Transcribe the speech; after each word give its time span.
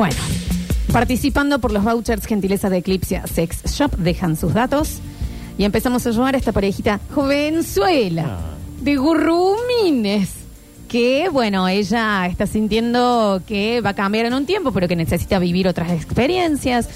Bueno, 0.00 0.16
participando 0.94 1.58
por 1.58 1.72
los 1.72 1.84
vouchers 1.84 2.24
gentileza 2.24 2.70
de 2.70 2.78
Eclipse 2.78 3.20
Sex 3.30 3.64
Shop, 3.66 3.94
dejan 3.98 4.34
sus 4.34 4.54
datos 4.54 4.96
y 5.58 5.64
empezamos 5.64 6.06
a 6.06 6.10
llamar 6.10 6.36
a 6.36 6.38
esta 6.38 6.52
parejita 6.52 6.98
jovenzuela 7.14 8.24
Ah. 8.40 8.54
de 8.80 8.96
gurrumines. 8.96 10.30
Que, 10.88 11.28
bueno, 11.30 11.68
ella 11.68 12.26
está 12.28 12.46
sintiendo 12.46 13.42
que 13.46 13.82
va 13.82 13.90
a 13.90 13.94
cambiar 13.94 14.24
en 14.24 14.32
un 14.32 14.46
tiempo, 14.46 14.72
pero 14.72 14.88
que 14.88 14.96
necesita 14.96 15.38
vivir 15.38 15.68
otras 15.68 15.90
experiencias. 15.92 16.88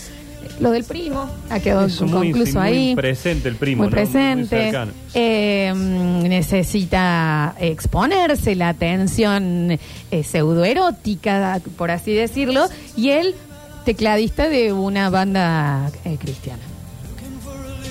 Lo 0.61 0.71
del 0.71 0.85
primo 0.85 1.29
ha 1.51 1.61
quedado 1.61 1.87
Eso, 1.87 2.05
muy- 2.07 2.31
concluso 2.33 2.53
sí, 2.53 2.59
muy 2.59 2.67
ahí. 2.69 2.95
presente 2.95 3.49
el 3.49 3.57
primo, 3.57 3.83
Muy 3.85 3.91
¿no? 3.91 3.97
Muy 3.97 4.05
presente. 4.05 4.49
cercano. 4.65 4.93
Eh, 5.15 5.73
mm, 5.75 6.23
necesita 6.29 7.55
exponerse 7.59 8.55
la 8.55 8.69
atención 8.71 9.79
eh, 10.11 10.23
pseudoerótica, 10.25 11.61
por 11.77 11.91
así 11.91 12.13
decirlo, 12.13 12.67
y 12.97 13.11
el 13.11 13.35
tecladista 13.85 14.49
de 14.49 14.73
una 14.73 15.11
banda 15.11 15.91
eh, 16.05 16.17
cristiana. 16.21 16.63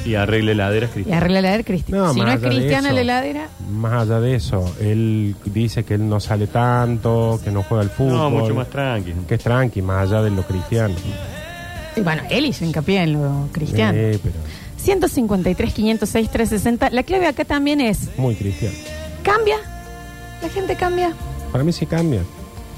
Y 0.06 0.16
arregle 0.16 0.52
heladeras 0.52 0.90
Y 0.90 0.94
cristianas. 0.96 1.22
arregla 1.22 1.42
la 1.42 1.48
heladera 1.48 1.64
cristiana. 1.64 2.04
No, 2.08 2.14
si 2.14 2.20
no 2.20 2.26
más 2.26 2.36
es 2.36 2.40
allá 2.42 2.50
de 2.50 2.56
cristiana 2.58 2.88
eso. 2.90 2.96
la 2.96 3.02
heladera, 3.02 3.48
Más 3.72 3.94
allá 4.02 4.20
de 4.20 4.36
eso, 4.36 4.76
él 4.82 5.36
dice 5.46 5.86
que 5.86 5.94
él 5.94 6.10
no 6.10 6.20
sale 6.20 6.48
tanto, 6.48 7.40
que 7.42 7.52
no 7.52 7.64
juega 7.64 7.84
al 7.84 7.90
fútbol. 7.90 8.14
No, 8.18 8.30
mucho 8.30 8.54
más 8.54 8.68
tranqui. 8.70 9.14
Que 9.28 9.36
es 9.36 9.42
tranqui, 9.44 9.82
más 9.82 10.10
allá 10.10 10.22
de 10.24 10.32
lo 10.32 10.42
cristiano. 10.44 10.94
Y 11.96 12.02
bueno, 12.02 12.24
él 12.30 12.46
hizo 12.46 12.66
hincapié 12.66 13.04
en 13.04 13.14
lo 13.14 13.50
cristiano. 13.52 13.98
Sí, 14.14 14.20
pero 14.24 14.36
153, 14.78 15.74
506, 15.74 16.30
360. 16.30 16.90
La 16.90 17.04
clave 17.04 17.28
acá 17.28 17.46
también 17.46 17.82
es, 17.82 18.10
muy 18.18 18.36
cristiano. 18.36 18.76
¿cambia? 19.24 19.58
¿La 20.42 20.50
gente 20.50 20.76
cambia? 20.76 21.14
Para 21.52 21.64
mí 21.64 21.72
sí 21.72 21.86
cambia. 21.86 22.22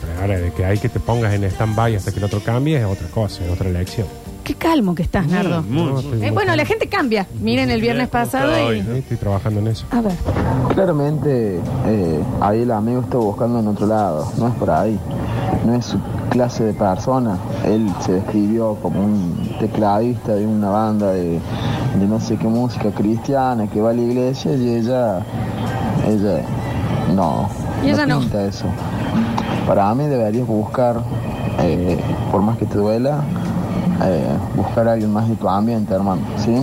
Pero 0.01 0.21
ahora 0.21 0.39
de 0.39 0.51
que 0.51 0.65
hay 0.65 0.77
que 0.77 0.89
te 0.89 0.99
pongas 0.99 1.33
en 1.33 1.43
stand-by 1.45 1.95
hasta 1.95 2.11
que 2.11 2.19
el 2.19 2.25
otro 2.25 2.41
cambie 2.41 2.77
es 2.77 2.85
otra 2.85 3.07
cosa, 3.07 3.43
es 3.43 3.51
otra 3.51 3.69
elección. 3.69 4.07
Qué 4.45 4.53
calmo 4.53 4.93
que 4.93 5.01
estás, 5.03 5.27
Nardo. 5.27 5.63
Muy, 5.63 5.71
muy, 5.71 5.83
No, 5.85 5.91
muy. 5.93 6.01
estoy 6.03 6.17
Eh, 6.19 6.21
muy 6.21 6.29
bueno, 6.31 6.55
la 6.55 6.65
gente 6.65 6.87
cambia. 6.87 7.25
Miren 7.41 7.69
el 7.71 7.81
viernes 7.81 8.09
¿Cómo 8.09 8.23
está 8.23 8.39
pasado 8.41 8.67
hoy? 8.67 8.77
y... 8.77 8.97
Estoy 8.99 9.17
trabajando 9.17 9.59
en 9.59 9.67
eso. 9.67 9.85
A 9.89 10.01
ver. 10.01 10.13
Claramente 10.73 11.59
eh, 11.87 12.19
ahí 12.41 12.61
el 12.61 12.71
amigo 12.71 13.01
está 13.01 13.17
buscando 13.17 13.59
en 13.59 13.67
otro 13.67 13.87
lado, 13.87 14.31
no 14.37 14.47
es 14.47 14.53
por 14.55 14.69
ahí, 14.69 14.99
no 15.65 15.73
es 15.73 15.85
su 15.85 15.97
clase 16.29 16.63
de 16.63 16.73
persona. 16.73 17.37
Él 17.65 17.89
se 18.01 18.13
describió 18.13 18.75
como 18.83 18.99
un 19.03 19.55
tecladista 19.59 20.33
de 20.35 20.45
una 20.45 20.69
banda 20.69 21.11
de, 21.11 21.39
de 21.99 22.07
no 22.07 22.19
sé 22.19 22.37
qué 22.37 22.47
música 22.47 22.91
cristiana 22.91 23.67
que 23.67 23.81
va 23.81 23.89
a 23.91 23.93
la 23.93 24.01
iglesia 24.01 24.53
y 24.53 24.75
ella, 24.75 25.21
ella 26.07 26.41
no, 27.15 27.49
Y 27.83 27.89
ella 27.89 28.05
no. 28.05 28.19
pinta 28.19 28.45
eso. 28.45 28.65
Para 29.65 29.93
mí 29.95 30.05
deberías 30.05 30.45
buscar, 30.45 31.01
eh, 31.61 31.97
por 32.31 32.41
más 32.43 32.57
que 32.57 32.65
te 32.67 32.77
duela, 32.77 33.23
eh, 34.03 34.37
buscar 34.55 34.87
a 34.87 34.93
alguien 34.93 35.11
más 35.11 35.27
de 35.29 35.35
tu 35.35 35.47
ambiente, 35.47 35.93
hermano, 35.93 36.21
¿sí? 36.37 36.55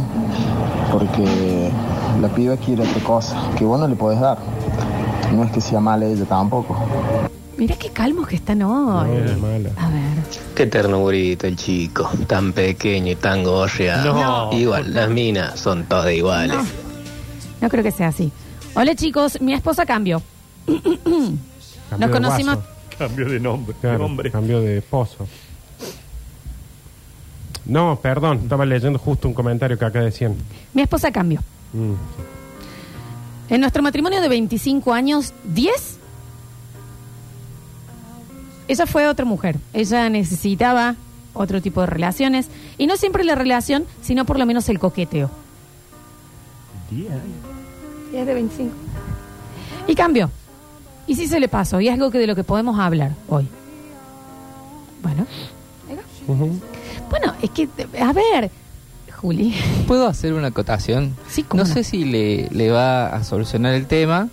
Porque 0.90 1.70
la 2.20 2.28
piba 2.28 2.56
quiere 2.56 2.82
otra 2.82 3.02
cosa 3.02 3.36
que 3.56 3.64
vos 3.64 3.78
no 3.80 3.88
le 3.88 3.96
podés 3.96 4.20
dar. 4.20 4.38
No 5.34 5.44
es 5.44 5.50
que 5.50 5.60
sea 5.60 5.80
mala 5.80 6.04
ella 6.06 6.24
tampoco. 6.26 6.76
Mira 7.56 7.76
qué 7.76 7.88
calmos 7.90 8.26
que 8.28 8.36
están 8.36 8.62
hoy. 8.62 9.08
No, 9.08 9.24
es 9.24 9.38
mala. 9.38 9.70
A 9.78 9.88
ver. 9.88 10.02
Qué 10.54 10.66
ternurito 10.66 11.46
el 11.46 11.56
chico, 11.56 12.10
tan 12.26 12.52
pequeño 12.52 13.12
y 13.12 13.16
tan 13.16 13.42
gorreado. 13.44 14.14
No. 14.14 14.52
Igual, 14.52 14.92
las 14.92 15.08
minas 15.08 15.58
son 15.58 15.84
todas 15.84 16.12
iguales. 16.12 16.56
No. 16.56 16.64
No 17.62 17.68
creo 17.68 17.82
que 17.82 17.92
sea 17.92 18.08
así. 18.08 18.30
Hola 18.74 18.94
chicos, 18.94 19.40
mi 19.40 19.52
esposa 19.54 19.86
cambió. 19.86 20.20
Nos 20.66 22.00
de 22.00 22.10
conocimos. 22.10 22.58
Cambio 22.98 23.28
de 23.28 23.40
nombre. 23.40 23.74
de 23.74 23.80
Claro, 23.80 24.04
hombre. 24.06 24.30
cambio 24.30 24.60
de 24.60 24.78
esposo. 24.78 25.26
No, 27.72 27.98
perdón, 28.02 28.40
estaba 28.42 28.66
leyendo 28.66 28.98
justo 28.98 29.26
un 29.26 29.32
comentario 29.32 29.78
que 29.78 29.84
acá 29.86 30.00
decían. 30.00 30.34
Mi 30.74 30.82
esposa 30.82 31.10
cambió. 31.10 31.40
Mm, 31.72 31.94
En 33.48 33.60
nuestro 33.62 33.82
matrimonio 33.82 34.20
de 34.20 34.28
25 34.28 34.92
años, 34.92 35.32
10, 35.44 35.96
ella 38.68 38.86
fue 38.86 39.08
otra 39.08 39.24
mujer. 39.24 39.56
Ella 39.72 40.10
necesitaba 40.10 40.96
otro 41.32 41.62
tipo 41.62 41.80
de 41.80 41.86
relaciones. 41.86 42.48
Y 42.76 42.86
no 42.86 42.98
siempre 42.98 43.24
la 43.24 43.36
relación, 43.36 43.86
sino 44.02 44.26
por 44.26 44.38
lo 44.38 44.44
menos 44.44 44.68
el 44.68 44.78
coqueteo. 44.78 45.30
Diez 46.90 47.10
años. 47.10 47.22
10 48.10 48.26
de 48.26 48.34
25. 48.34 48.74
Y 49.86 49.94
cambió. 49.94 50.30
Y 51.06 51.14
sí 51.14 51.26
se 51.26 51.40
le 51.40 51.48
pasó. 51.48 51.80
Y 51.80 51.88
es 51.88 51.94
algo 51.94 52.10
que 52.10 52.18
de 52.18 52.26
lo 52.26 52.34
que 52.34 52.44
podemos 52.44 52.78
hablar 52.78 53.12
hoy. 53.30 53.48
Bueno. 55.02 55.26
Bueno, 57.12 57.34
es 57.42 57.50
que, 57.50 57.68
a 58.00 58.12
ver, 58.12 58.50
Juli. 59.20 59.54
¿Puedo 59.86 60.06
hacer 60.08 60.32
una 60.32 60.48
acotación? 60.48 61.14
Sí, 61.28 61.42
cómo 61.44 61.62
no 61.62 61.68
no. 61.68 61.74
sé 61.74 61.84
si 61.84 62.04
le, 62.04 62.48
le 62.50 62.70
va 62.70 63.06
a 63.06 63.22
solucionar 63.22 63.74
el 63.74 63.86
tema, 63.86 64.28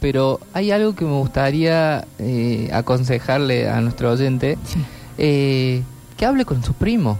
pero 0.00 0.40
hay 0.54 0.70
algo 0.70 0.94
que 0.94 1.04
me 1.04 1.12
gustaría 1.18 2.06
eh, 2.18 2.70
aconsejarle 2.72 3.68
a 3.68 3.80
nuestro 3.80 4.10
oyente, 4.12 4.56
Sí. 4.64 4.78
eh, 5.18 5.82
que 6.16 6.24
hable 6.24 6.44
con 6.44 6.62
su 6.64 6.72
primo. 6.74 7.18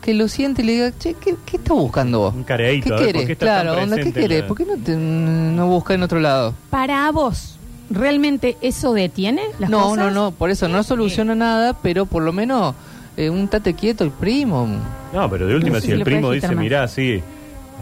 Que 0.00 0.14
lo 0.14 0.26
siente 0.28 0.62
y 0.62 0.64
le 0.66 0.72
diga, 0.72 0.92
che, 0.98 1.14
¿qué, 1.14 1.36
qué 1.46 1.56
está 1.56 1.74
buscando 1.74 2.18
vos? 2.20 2.34
Un 2.34 2.42
careíto, 2.44 2.88
¿Qué 2.88 2.94
a 2.94 2.96
ver, 2.96 3.04
¿por 3.06 3.12
querés? 3.12 3.26
qué 3.26 3.32
está 3.32 3.46
tan 3.46 3.62
claro, 3.66 3.82
onda, 3.82 3.96
¿qué 3.96 4.02
presente 4.02 4.20
querés? 4.20 4.40
la- 4.42 4.48
¿Por 4.48 4.56
qué 4.56 4.64
no, 4.66 4.76
te, 4.76 4.96
no 4.96 5.66
busca 5.68 5.94
en 5.94 6.02
otro 6.02 6.18
lado? 6.20 6.54
Para 6.70 7.10
vos, 7.12 7.56
¿realmente 7.88 8.56
eso 8.62 8.92
detiene 8.94 9.42
las 9.60 9.70
no, 9.70 9.80
cosas? 9.90 9.98
no, 9.98 10.10
no, 10.10 10.30
por 10.32 10.50
eso 10.50 10.66
no 10.68 10.82
soluciona 10.82 11.34
nada, 11.36 11.74
pero 11.82 12.06
por 12.06 12.22
lo 12.24 12.32
menos 12.32 12.74
eh, 13.16 13.30
un 13.30 13.48
tate 13.48 13.74
quieto 13.74 14.04
el 14.04 14.10
primo. 14.10 14.66
No, 15.12 15.30
pero 15.30 15.46
de 15.46 15.54
última, 15.54 15.74
No 15.76 15.80
sé 15.80 15.86
si 15.86 15.92
si 15.92 15.98
el 15.98 16.04
primo 16.04 16.30
dice, 16.30 16.48
más. 16.48 16.56
mirá, 16.56 16.88
sí, 16.88 17.22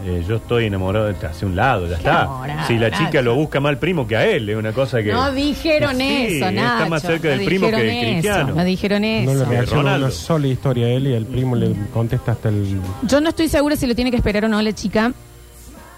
eh, 0.05 0.23
yo 0.27 0.37
estoy 0.37 0.65
enamorado, 0.65 1.05
de- 1.13 1.27
hace 1.27 1.45
un 1.45 1.55
lado, 1.55 1.87
ya 1.87 1.97
está. 1.97 2.21
enamorado, 2.23 2.67
Si 2.67 2.77
la 2.77 2.89
Nacho. 2.89 3.03
chica 3.05 3.21
lo 3.21 3.35
busca 3.35 3.59
más 3.59 3.69
al 3.71 3.77
primo 3.77 4.07
que 4.07 4.15
a 4.17 4.25
él, 4.25 4.49
es 4.49 4.55
una 4.57 4.71
cosa 4.73 5.01
que... 5.03 5.11
No 5.13 5.31
dijeron 5.31 5.95
Sí, 5.97 6.03
eso, 6.03 6.45
está 6.47 6.51
Nacho. 6.51 6.89
más 6.89 7.01
cerca 7.03 7.29
no 7.29 7.35
del 7.35 7.45
primo 7.45 7.67
que 7.69 7.75
dijeron 7.75 7.87
del 7.95 8.03
eso, 8.05 8.11
cristiano. 8.13 8.55
No 8.55 8.63
dijeron 8.63 9.01
No 9.01 9.07
eso. 9.07 9.33
le 9.33 9.45
reacciona 9.45 9.81
Ronaldo. 9.83 10.05
una 10.07 10.15
sola 10.15 10.47
historia 10.47 10.85
a 10.87 10.89
él 10.89 11.07
y 11.07 11.13
el 11.13 11.25
primo 11.25 11.55
le 11.55 11.73
contesta 11.93 12.31
hasta 12.33 12.49
el... 12.49 12.79
Yo 13.03 13.21
no 13.21 13.29
estoy 13.29 13.47
segura 13.47 13.75
si 13.75 13.85
lo 13.87 13.95
tiene 13.95 14.11
que 14.11 14.17
esperar 14.17 14.45
o 14.45 14.47
no 14.49 14.61
la 14.61 14.73
chica. 14.73 15.13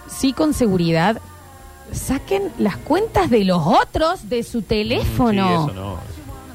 Sí, 0.10 0.34
con 0.34 0.54
seguridad. 0.54 1.20
Saquen 1.92 2.52
las 2.60 2.78
cuentas 2.78 3.30
de 3.30 3.44
los 3.46 3.62
otros 3.66 4.28
de 4.30 4.44
su 4.44 4.60
Sí, 4.60 4.66
teléfono. 4.68 5.66
eso 5.70 5.74
no. 5.74 5.98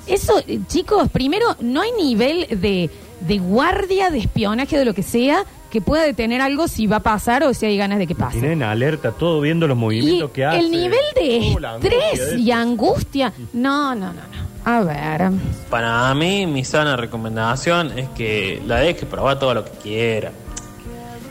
Eso, 0.09 0.39
eh, 0.47 0.61
chicos, 0.67 1.09
primero, 1.11 1.57
no 1.61 1.81
hay 1.83 1.93
nivel 1.93 2.47
de, 2.61 2.91
de 3.21 3.39
guardia, 3.39 4.11
de 4.11 4.19
espionaje, 4.19 4.79
de 4.79 4.85
lo 4.85 4.95
que 4.95 5.03
sea, 5.03 5.45
que 5.71 5.81
pueda 5.83 6.03
detener 6.05 6.41
algo 6.41 6.67
si 6.67 6.87
va 6.87 6.97
a 6.97 7.01
pasar 7.03 7.43
o 7.45 7.53
si 7.53 7.67
hay 7.67 7.77
ganas 7.77 7.99
de 7.99 8.07
que 8.07 8.15
pase. 8.15 8.39
Tienen 8.41 8.63
alerta 8.63 9.13
todo 9.13 9.41
viendo 9.41 9.67
los 9.67 9.77
Y 9.77 9.81
movimientos 9.81 10.31
que 10.31 10.45
hace. 10.45 10.59
el 10.61 10.71
nivel 10.71 10.99
de 11.15 11.55
Oh, 11.57 11.75
estrés 11.77 12.31
de 12.37 12.41
y 12.41 12.51
angustia. 12.51 13.33
No, 13.53 13.95
no, 13.95 14.07
no, 14.07 14.13
no. 14.15 14.49
A 14.65 14.81
ver. 14.83 15.31
Para 15.71 16.13
mí, 16.15 16.47
mi 16.47 16.65
sana 16.65 16.97
recomendación 16.97 17.99
es 17.99 18.09
que 18.11 18.63
la 18.67 18.77
deje 18.81 19.07
probar 19.07 19.39
todo 19.39 19.55
lo 19.55 19.65
que 19.65 19.71
quiera. 19.83 20.33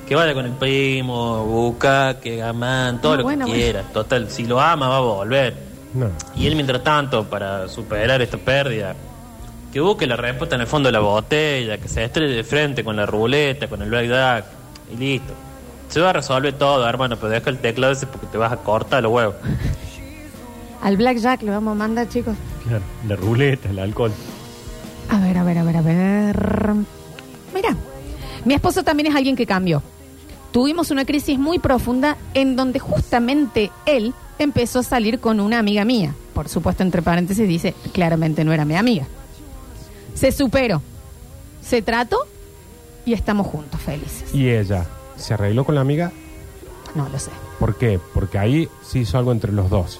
Que 0.07 0.15
vaya 0.15 0.33
con 0.33 0.45
el 0.45 0.53
primo, 0.53 1.43
busca, 1.45 2.19
que 2.19 2.41
aman, 2.41 3.01
todo 3.01 3.13
Ah, 3.13 3.17
lo 3.17 3.23
bueno, 3.23 3.45
que 3.45 3.51
bueno. 3.51 3.63
quiera. 3.63 3.83
Total, 3.91 4.29
si 4.29 4.45
lo 4.45 4.59
ama, 4.61 4.87
va 4.87 4.97
a 4.97 5.01
volver. 5.01 5.66
No. 5.93 6.09
Y 6.35 6.47
él, 6.47 6.55
mientras 6.55 6.83
tanto, 6.83 7.25
para 7.25 7.67
superar 7.67 8.21
esta 8.21 8.37
pérdida, 8.37 8.95
que 9.71 9.79
busque 9.79 10.07
la 10.07 10.15
respuesta 10.15 10.55
en 10.55 10.61
el 10.61 10.67
fondo 10.67 10.87
de 10.87 10.93
la 10.93 10.99
botella, 10.99 11.77
que 11.77 11.87
se 11.87 12.03
estrelle 12.03 12.35
de 12.35 12.43
frente 12.43 12.83
con 12.83 12.95
la 12.95 13.05
ruleta, 13.05 13.67
con 13.67 13.81
el 13.81 13.89
blackjack, 13.89 14.45
y 14.93 14.97
listo. 14.97 15.33
Se 15.89 16.01
va 16.01 16.09
a 16.09 16.13
resolver 16.13 16.53
todo, 16.53 16.87
hermano, 16.87 17.15
pero 17.15 17.29
deja 17.29 17.49
el 17.49 17.59
teclado 17.59 17.93
ese 17.93 18.07
porque 18.07 18.27
te 18.27 18.37
vas 18.37 18.51
a 18.51 18.57
cortar 18.57 19.03
los 19.03 19.11
huevos. 19.11 19.35
Al 20.81 20.95
Blackjack 20.97 21.41
le 21.41 21.51
vamos 21.51 21.71
a 21.71 21.75
mandar, 21.75 22.07
chicos. 22.07 22.35
Claro, 22.67 22.83
la 23.07 23.15
ruleta, 23.15 23.69
el 23.69 23.79
alcohol. 23.79 24.11
A 25.09 25.19
ver, 25.19 25.37
a 25.37 25.43
ver, 25.43 25.57
a 25.57 25.63
ver, 25.63 25.77
a 25.77 25.81
ver. 25.81 26.73
Mira, 27.53 27.75
mi 28.45 28.53
esposo 28.53 28.83
también 28.83 29.07
es 29.07 29.15
alguien 29.15 29.35
que 29.35 29.45
cambió. 29.45 29.81
Tuvimos 30.51 30.91
una 30.91 31.05
crisis 31.05 31.39
muy 31.39 31.59
profunda 31.59 32.17
en 32.33 32.55
donde 32.55 32.79
justamente 32.79 33.71
él 33.85 34.13
empezó 34.39 34.79
a 34.79 34.83
salir 34.83 35.19
con 35.19 35.39
una 35.39 35.59
amiga 35.59 35.85
mía. 35.85 36.13
Por 36.33 36.49
supuesto, 36.49 36.83
entre 36.83 37.01
paréntesis 37.01 37.47
dice, 37.47 37.73
claramente 37.93 38.43
no 38.43 38.53
era 38.53 38.65
mi 38.65 38.75
amiga. 38.75 39.05
Se 40.13 40.31
superó, 40.31 40.81
se 41.61 41.81
trató 41.81 42.17
y 43.05 43.13
estamos 43.13 43.47
juntos, 43.47 43.79
felices. 43.81 44.33
Y 44.33 44.49
ella 44.49 44.85
se 45.15 45.33
arregló 45.33 45.63
con 45.65 45.75
la 45.75 45.81
amiga. 45.81 46.11
No 46.95 47.07
lo 47.09 47.19
sé. 47.19 47.31
¿Por 47.59 47.77
qué? 47.77 47.99
Porque 48.13 48.37
ahí 48.37 48.67
se 48.85 48.99
hizo 48.99 49.17
algo 49.17 49.31
entre 49.31 49.51
los 49.51 49.69
dos. 49.69 49.99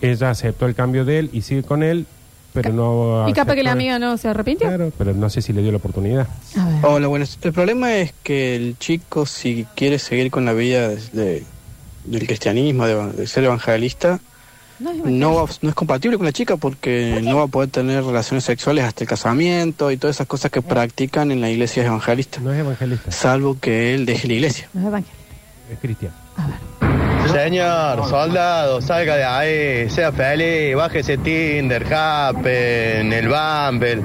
Ella 0.00 0.30
aceptó 0.30 0.66
el 0.66 0.74
cambio 0.74 1.04
de 1.04 1.18
él 1.18 1.30
y 1.32 1.42
sigue 1.42 1.62
con 1.62 1.82
él, 1.82 2.06
pero 2.52 2.72
no... 2.72 3.28
Y 3.28 3.32
capaz 3.32 3.54
que 3.54 3.62
la 3.62 3.72
amiga 3.72 3.98
no 3.98 4.16
se 4.16 4.28
arrepintió. 4.28 4.68
Claro, 4.68 4.92
pero 4.96 5.12
no 5.14 5.28
sé 5.30 5.42
si 5.42 5.52
le 5.52 5.62
dio 5.62 5.70
la 5.70 5.78
oportunidad. 5.78 6.28
A 6.56 6.68
ver. 6.68 6.78
Hola, 6.86 7.06
buenas. 7.08 7.38
El 7.42 7.52
problema 7.52 7.94
es 7.96 8.12
que 8.22 8.54
el 8.56 8.76
chico, 8.78 9.26
si 9.26 9.66
quiere 9.74 9.98
seguir 9.98 10.30
con 10.30 10.44
la 10.44 10.52
vida 10.52 10.88
de- 10.88 10.96
de- 11.12 11.44
del 12.04 12.26
cristianismo, 12.26 12.86
de, 12.86 13.12
de 13.12 13.26
ser 13.26 13.44
evangelista, 13.44 14.18
No 14.78 14.90
es 14.90 14.96
no, 14.96 15.02
evangélico. 15.02 15.46
va- 15.46 15.58
no 15.62 15.68
es 15.70 15.74
compatible 15.74 16.16
con 16.16 16.26
la 16.26 16.32
chica 16.32 16.56
porque 16.56 17.20
no 17.22 17.36
va 17.36 17.44
a 17.44 17.46
poder 17.48 17.68
tener 17.70 18.04
relaciones 18.04 18.44
sexuales 18.44 18.84
hasta 18.84 19.04
el 19.04 19.08
casamiento 19.08 19.90
y 19.90 19.96
todas 19.96 20.16
esas 20.16 20.26
cosas 20.26 20.50
que 20.50 20.62
practican 20.62 21.30
en 21.32 21.40
la 21.40 21.50
iglesia 21.50 21.84
evangelista. 21.84 22.40
No 22.40 22.52
es 22.52 22.60
evangelista, 22.60 23.10
Salvo 23.10 23.58
que 23.60 23.94
él 23.94 24.06
deje 24.06 24.26
la 24.28 24.34
iglesia. 24.34 24.68
No 24.72 24.80
es 24.82 24.86
evangélico. 24.86 25.16
es 25.72 25.78
cristiano. 25.80 26.14
Señor, 27.32 28.08
soldado, 28.08 28.80
salga 28.80 29.16
de 29.16 29.24
ahí, 29.24 29.90
sea 29.90 30.12
feliz, 30.12 30.74
bájese 30.74 31.18
Tinder, 31.18 31.84
Happen, 31.92 33.12
el 33.12 33.28
Bumble, 33.28 34.02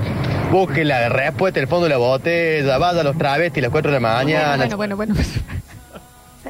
busque 0.52 0.84
la 0.84 1.08
respuesta 1.08 1.60
del 1.62 1.70
fondo 1.70 1.86
de 1.86 1.92
la 1.92 1.98
botella, 1.98 2.78
vaya 2.80 3.00
a 3.00 3.04
los 3.04 3.18
travestis 3.18 3.62
a 3.62 3.68
las 3.68 3.72
4 3.72 3.92
de 3.92 3.96
la 3.96 4.00
mañana. 4.02 4.58
Bueno, 4.76 4.76
bueno, 4.98 5.14
bueno. 5.16 5.16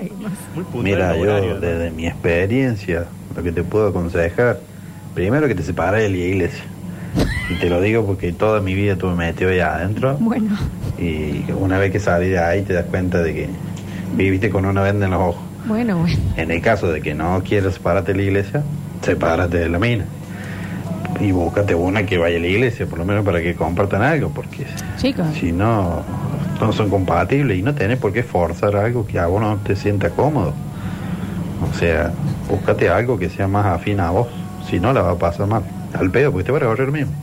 Seguimos. 0.10 0.32
Mira, 0.74 1.16
yo 1.18 1.60
desde 1.60 1.92
mi 1.92 2.08
experiencia, 2.08 3.06
lo 3.36 3.44
que 3.44 3.52
te 3.52 3.64
puedo 3.64 3.88
aconsejar, 3.88 4.60
primero 5.14 5.48
que 5.48 5.56
te 5.56 5.64
separes 5.64 6.04
de 6.04 6.10
la 6.10 6.18
iglesia. 6.18 6.64
Y 7.50 7.56
te 7.56 7.70
lo 7.70 7.82
digo 7.82 8.06
porque 8.06 8.32
toda 8.32 8.62
mi 8.62 8.74
vida 8.74 8.94
estuve 8.94 9.14
metido 9.16 9.52
ahí 9.52 9.60
adentro 9.60 10.18
Bueno, 10.20 10.58
y 10.98 11.44
una 11.52 11.78
vez 11.78 11.92
que 11.92 12.00
salí 12.00 12.30
de 12.30 12.40
ahí 12.40 12.62
te 12.64 12.74
das 12.74 12.86
cuenta 12.86 13.22
de 13.22 13.34
que 13.34 13.50
viviste 14.16 14.50
con 14.50 14.66
una 14.66 14.82
venda 14.82 15.06
en 15.06 15.12
los 15.12 15.22
ojos. 15.22 15.42
bueno, 15.66 15.98
bueno. 16.00 16.18
En 16.38 16.50
el 16.52 16.62
caso 16.62 16.92
de 16.92 17.02
que 17.02 17.14
no 17.14 17.42
quieras 17.44 17.74
separarte 17.76 18.14
de 18.14 18.18
la 18.20 18.24
iglesia, 18.24 18.64
sepárate 19.02 19.58
de 19.58 19.70
la 19.70 19.78
mina. 19.78 20.06
Y 21.20 21.32
búscate 21.32 21.76
una 21.76 22.06
que 22.06 22.18
vaya 22.18 22.38
a 22.38 22.40
la 22.40 22.48
iglesia, 22.48 22.88
por 22.88 22.98
lo 22.98 23.06
menos 23.06 23.24
para 23.24 23.42
que 23.42 23.54
compartan 23.54 24.02
algo, 24.02 24.30
porque 24.30 24.66
Chicos. 24.98 25.28
si 25.40 25.52
no, 25.52 26.02
no 26.68 26.74
son 26.74 26.90
compatibles 26.90 27.58
y 27.58 27.62
no 27.62 27.74
tenés 27.76 27.98
por 28.00 28.12
qué 28.14 28.24
forzar 28.24 28.76
algo 28.76 29.06
que 29.06 29.20
a 29.20 29.28
vos 29.28 29.42
no 29.42 29.58
te 29.58 29.76
sienta 29.76 30.10
cómodo. 30.10 30.54
O 31.70 31.74
sea, 31.78 32.12
búscate 32.50 32.90
algo 32.90 33.18
que 33.18 33.30
sea 33.30 33.48
más 33.48 33.66
afín 33.66 34.00
a 34.00 34.10
vos, 34.12 34.28
si 34.70 34.80
no 34.80 34.92
la 34.94 35.02
va 35.02 35.12
a 35.12 35.18
pasar 35.18 35.48
mal. 35.48 35.64
Al 35.94 36.10
pedo, 36.12 36.32
porque 36.32 36.46
te 36.46 36.52
va 36.52 36.58
a 36.58 36.62
recorrer 36.62 36.92
mismo. 36.92 37.14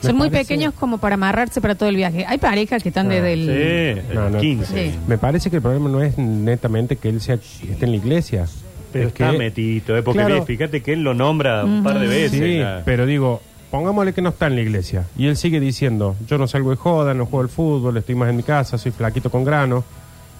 Son 0.00 0.16
muy 0.16 0.30
parece- 0.30 0.48
pequeños 0.48 0.74
como 0.74 0.98
para 0.98 1.14
amarrarse 1.14 1.60
para 1.60 1.74
todo 1.76 1.88
el 1.88 1.96
viaje. 1.96 2.24
Hay 2.26 2.38
parejas 2.38 2.82
que 2.82 2.88
están 2.88 3.08
desde 3.08 3.32
el... 3.34 4.02
Sí, 4.08 4.14
No, 4.14 4.30
no. 4.30 4.38
15. 4.38 4.90
Sí. 4.92 4.98
Me 5.06 5.16
parece 5.18 5.48
que 5.50 5.56
el 5.56 5.62
problema 5.62 5.88
no 5.88 6.02
es 6.02 6.18
netamente 6.18 6.96
que 6.96 7.08
él 7.08 7.20
sea, 7.20 7.36
esté 7.36 7.84
en 7.84 7.90
la 7.92 7.96
iglesia. 7.98 8.46
Pero 8.92 9.06
Es 9.06 9.12
está 9.12 9.30
que- 9.30 9.38
metido, 9.38 9.96
¿eh? 9.96 10.02
porque 10.02 10.18
Claro. 10.24 10.44
fíjate 10.44 10.82
que 10.82 10.92
él 10.94 11.02
lo 11.04 11.14
nombra 11.14 11.64
un 11.64 11.82
par 11.84 11.98
de 12.00 12.06
veces. 12.08 12.32
Sí, 12.40 12.58
la- 12.58 12.82
pero 12.84 13.06
digo, 13.06 13.40
pongámosle 13.72 14.12
que 14.12 14.22
no 14.22 14.28
está 14.28 14.46
en 14.46 14.54
la 14.54 14.60
iglesia. 14.60 15.06
Y 15.16 15.26
él 15.26 15.36
sigue 15.36 15.58
diciendo, 15.58 16.14
yo 16.28 16.38
no 16.38 16.46
salgo 16.46 16.70
de 16.70 16.76
joda, 16.76 17.14
no 17.14 17.24
juego 17.26 17.40
al 17.42 17.48
fútbol, 17.48 17.96
estoy 17.96 18.14
más 18.14 18.28
en 18.30 18.36
mi 18.36 18.42
casa, 18.44 18.76
soy 18.78 18.92
flaquito 18.92 19.30
con 19.30 19.42
grano. 19.44 19.82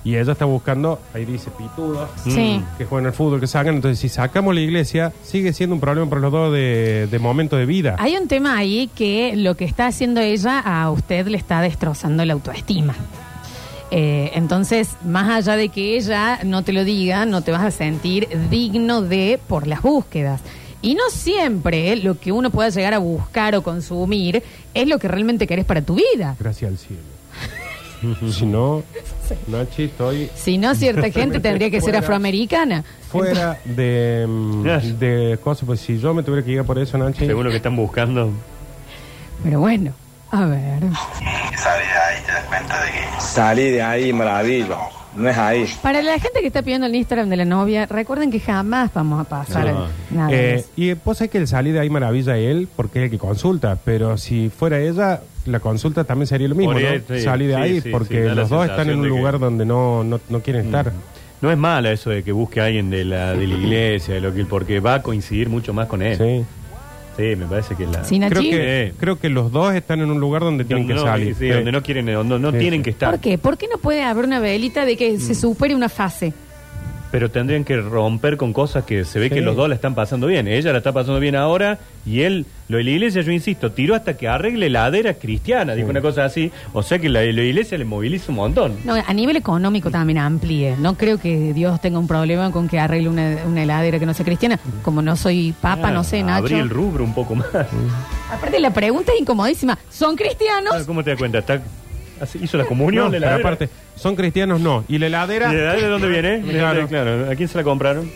Y 0.04 0.16
ella 0.16 0.32
está 0.32 0.44
buscando, 0.44 1.00
ahí 1.14 1.24
dice 1.24 1.48
pitudos, 1.56 2.10
Sí. 2.24 2.60
que 2.76 2.84
jueguen 2.84 3.06
al 3.06 3.12
fútbol, 3.12 3.40
que 3.40 3.46
salgan. 3.46 3.76
Entonces, 3.76 4.00
si 4.00 4.08
sacamos 4.08 4.52
la 4.54 4.60
iglesia, 4.60 5.12
sigue 5.22 5.52
siendo 5.52 5.74
un 5.76 5.80
problema 5.80 6.08
para 6.10 6.20
los 6.20 6.32
dos 6.32 6.52
de, 6.52 7.06
de 7.10 7.18
momento 7.20 7.56
de 7.56 7.66
vida. 7.66 7.96
Hay 8.00 8.16
un 8.16 8.26
tema 8.28 8.56
ahí 8.58 8.90
que 8.94 9.34
lo 9.36 9.54
que 9.56 9.64
está 9.64 9.86
haciendo 9.86 10.20
ella 10.20 10.58
a 10.58 10.90
usted 10.90 11.26
le 11.28 11.38
está 11.38 11.60
destrozando 11.60 12.24
la 12.24 12.32
autoestima. 12.34 12.94
Eh, 13.92 14.32
entonces, 14.34 14.96
más 15.04 15.30
allá 15.30 15.56
de 15.56 15.68
que 15.68 15.96
ella 15.96 16.40
no 16.44 16.62
te 16.64 16.72
lo 16.72 16.84
diga, 16.84 17.24
no 17.24 17.42
te 17.42 17.52
vas 17.52 17.62
a 17.62 17.70
sentir 17.70 18.28
digno 18.50 19.02
de 19.02 19.38
por 19.48 19.66
las 19.66 19.82
búsquedas. 19.82 20.40
Y 20.82 20.94
no 20.94 21.02
siempre 21.10 21.96
lo 21.96 22.18
que 22.18 22.32
uno 22.32 22.50
pueda 22.50 22.68
llegar 22.68 22.92
a 22.94 22.98
buscar 22.98 23.54
o 23.54 23.62
consumir 23.62 24.42
es 24.74 24.88
lo 24.88 24.98
que 24.98 25.08
realmente 25.08 25.46
querés 25.46 25.64
para 25.64 25.80
tu 25.82 25.94
vida. 25.94 26.36
Gracias 26.38 26.70
al 26.70 26.78
cielo. 26.78 27.02
si 28.32 28.44
no, 28.46 28.82
Nachi, 29.46 29.84
estoy 29.84 30.28
Si 30.34 30.58
no, 30.58 30.74
cierta 30.74 31.08
gente 31.12 31.38
tendría 31.38 31.70
que 31.70 31.76
ser 31.80 31.90
Fuera. 31.90 31.98
afroamericana. 32.00 32.84
fuera 33.10 33.58
de, 33.64 34.26
mm, 34.28 34.62
de 34.98 35.38
cosas. 35.42 35.64
Pues 35.66 35.80
si 35.80 35.98
yo 36.00 36.12
me 36.12 36.22
tuviera 36.24 36.44
que 36.44 36.50
ir 36.52 36.64
por 36.64 36.78
eso, 36.78 36.98
Nachi. 36.98 37.26
Según 37.26 37.44
lo 37.44 37.50
que 37.50 37.56
están 37.56 37.76
buscando. 37.76 38.30
Pero 39.44 39.60
bueno, 39.60 39.92
a 40.32 40.46
ver. 40.46 40.80
Salí 41.56 41.84
de 41.86 41.92
ahí, 41.92 42.22
te 42.26 42.32
das 42.32 42.44
cuenta 42.46 42.82
de 42.84 42.90
que 42.90 43.20
Salí 43.20 43.70
de 43.70 43.82
ahí, 43.82 44.12
maravilla. 44.12 44.78
No 45.16 45.28
es 45.28 45.36
ahí. 45.36 45.66
Para 45.82 46.00
la 46.02 46.18
gente 46.18 46.40
que 46.40 46.46
está 46.46 46.62
pidiendo 46.62 46.86
el 46.86 46.94
Instagram 46.94 47.28
de 47.28 47.36
la 47.36 47.44
novia, 47.44 47.86
recuerden 47.86 48.30
que 48.30 48.40
jamás 48.40 48.90
vamos 48.94 49.20
a 49.20 49.24
pasar 49.24 49.66
No. 49.72 49.86
nada. 50.10 50.28
de 50.30 50.50
Eh, 50.52 50.54
eso. 50.56 50.68
y 50.76 50.94
vos 50.94 51.18
sabés 51.18 51.30
que 51.30 51.38
el 51.38 51.46
salir 51.48 51.74
de 51.74 51.80
ahí 51.80 51.90
maravilla 51.90 52.36
él 52.38 52.66
porque 52.74 53.00
es 53.00 53.04
el 53.06 53.10
que 53.10 53.18
consulta, 53.18 53.76
pero 53.84 54.16
si 54.16 54.48
fuera 54.48 54.80
ella, 54.80 55.20
la 55.46 55.60
consulta 55.60 56.04
también 56.04 56.26
sería 56.26 56.48
lo 56.48 56.54
mismo, 56.54 56.72
Por 56.72 56.82
¿no? 56.82 56.88
ahí, 56.88 57.02
sí, 57.06 57.20
Salir 57.20 57.48
de 57.48 57.54
sí, 57.56 57.60
ahí 57.60 57.80
sí, 57.82 57.90
porque 57.90 58.14
sí, 58.14 58.20
da 58.20 58.28
la 58.28 58.34
los 58.42 58.48
dos 58.48 58.62
están 58.64 58.80
en 58.80 58.86
sensación 58.86 58.96
un 58.98 59.02
de 59.02 59.08
que- 59.10 59.16
lugar 59.18 59.38
donde 59.38 59.64
no, 59.66 60.02
no, 60.04 60.20
no 60.30 60.40
quieren 60.40 60.66
estar. 60.66 60.92
No 61.42 61.50
es 61.50 61.58
mala 61.58 61.90
eso 61.90 62.08
de 62.10 62.22
que 62.22 62.30
busque 62.32 62.60
a 62.60 62.66
alguien 62.66 62.88
de 62.88 63.04
la, 63.04 63.32
de 63.34 63.46
la 63.48 63.54
iglesia, 63.54 64.14
de 64.14 64.20
lo 64.20 64.32
que, 64.32 64.44
porque 64.44 64.78
va 64.80 64.94
a 64.94 65.02
coincidir 65.02 65.48
mucho 65.48 65.74
más 65.74 65.88
con 65.88 66.00
él. 66.00 66.16
Sí. 66.16 66.44
Sí, 67.16 67.36
me 67.36 67.46
parece 67.46 67.74
que 67.74 67.84
la. 67.84 67.98
Nachi. 67.98 68.18
Creo 68.20 68.42
que, 68.42 68.92
creo 68.98 69.18
que 69.18 69.28
los 69.28 69.52
dos 69.52 69.74
están 69.74 70.00
en 70.00 70.10
un 70.10 70.18
lugar 70.18 70.42
donde 70.42 70.64
tienen 70.64 70.86
que 70.86 70.94
no, 70.94 71.02
salir. 71.02 71.34
sí, 71.34 71.40
Sí. 71.46 71.48
donde 71.48 71.70
no 71.72 71.82
quieren, 71.82 72.06
donde 72.06 72.38
no 72.38 72.50
Sí, 72.52 72.58
tienen 72.58 72.80
sí. 72.80 72.84
que 72.84 72.90
estar. 72.90 73.10
¿Por 73.10 73.20
qué? 73.20 73.36
¿Por 73.38 73.58
qué 73.58 73.68
no 73.70 73.78
puede 73.78 74.02
haber 74.02 74.24
una 74.24 74.40
velita 74.40 74.84
de 74.86 74.96
que 74.96 75.12
Mm. 75.12 75.20
se 75.20 75.34
supere 75.34 75.74
una 75.74 75.88
fase? 75.90 76.32
Pero 77.12 77.30
tendrían 77.30 77.62
que 77.62 77.76
romper 77.76 78.36
con 78.36 78.52
cosas 78.52 78.84
que 78.84 79.04
se 79.04 79.20
ve 79.20 79.28
Sí. 79.28 79.34
que 79.36 79.40
los 79.42 79.54
dos 79.54 79.68
la 79.68 79.74
están 79.76 79.94
pasando 79.94 80.26
bien. 80.26 80.48
Ella 80.48 80.72
la 80.72 80.78
está 80.78 80.90
pasando 80.92 81.20
bien 81.20 81.36
ahora 81.36 81.78
y 82.04 82.22
él, 82.22 82.46
lo 82.68 82.78
de 82.78 82.84
la 82.84 82.90
iglesia, 82.90 83.20
yo 83.22 83.30
insisto, 83.30 83.70
tiró 83.70 83.94
hasta 83.94 84.16
que 84.16 84.26
arregle 84.28 84.68
ladera 84.70 85.14
cristiana, 85.14 85.74
dijo 85.74 85.90
una 85.90 86.00
cosa 86.00 86.24
así. 86.24 86.50
O 86.72 86.82
sea 86.82 86.98
que 86.98 87.08
la, 87.10 87.20
la 87.22 87.42
iglesia 87.42 87.76
le 87.78 87.84
moviliza 87.84 88.32
un 88.32 88.36
montón. 88.36 88.76
No, 88.84 88.94
a 88.94 89.12
nivel 89.14 89.36
económico 89.36 89.90
también 89.90 90.18
amplíe. 90.18 90.74
No 90.78 90.94
creo 90.96 91.18
que 91.18 91.52
Dios 91.52 91.80
tenga 91.82 91.98
un 91.98 92.08
problema 92.08 92.50
con 92.50 92.66
que 92.66 92.80
arregle 92.80 93.10
una, 93.10 93.36
una 93.46 93.62
heladera 93.62 93.98
que 93.98 94.06
no 94.06 94.14
sea 94.14 94.24
cristiana. 94.24 94.58
Como 94.82 95.02
no 95.02 95.14
soy 95.14 95.54
papa, 95.60 95.88
Ah, 95.88 95.92
no 95.92 96.02
sé, 96.04 96.22
Nacho. 96.22 96.38
Abrí 96.46 96.54
el 96.54 96.70
rubro 96.70 97.04
un 97.04 97.12
poco 97.14 97.34
más. 97.34 97.46
Aparte, 98.32 98.58
la 98.58 98.72
pregunta 98.72 99.12
es 99.14 99.20
incomodísima. 99.20 99.78
¿Son 99.90 100.16
cristianos? 100.16 100.72
Ah, 100.74 100.82
¿Cómo 100.86 101.04
te 101.04 101.10
das 101.10 101.18
cuenta? 101.18 101.40
Está, 101.40 101.60
así- 102.22 102.38
¿Hizo 102.42 102.56
la 102.56 102.64
comunión? 102.64 103.04
No, 103.06 103.10
la 103.10 103.18
pero 103.18 103.26
heladera? 103.26 103.48
aparte, 103.48 103.68
son 103.96 104.16
cristianos 104.16 104.60
no. 104.60 104.84
¿Y 104.88 104.98
la 104.98 105.06
heladera? 105.06 105.52
¿Y 105.52 105.56
la 105.56 105.60
heladera 105.62 105.82
de 105.82 105.88
dónde 105.92 106.08
viene? 106.08 106.40
Claro. 106.42 106.86
claro. 106.88 107.30
¿A 107.30 107.34
quién 107.34 107.48
se 107.48 107.58
la 107.58 107.64
compraron? 107.64 108.10